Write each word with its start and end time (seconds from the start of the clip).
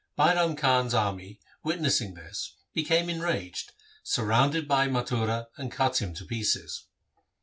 Bairam 0.17 0.57
Khan's 0.57 0.95
army 0.95 1.39
witnessing 1.63 2.15
this, 2.15 2.55
became 2.73 3.07
en 3.07 3.19
raged, 3.19 3.73
surrounded 4.01 4.67
Bhai 4.67 4.87
Mathura, 4.87 5.49
and 5.57 5.71
cut 5.71 6.01
him 6.01 6.15
to 6.15 6.25
pieces. 6.25 6.87